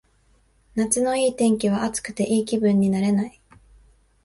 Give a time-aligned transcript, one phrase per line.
[0.73, 3.39] 夏のいい天気は暑くていい気分になれない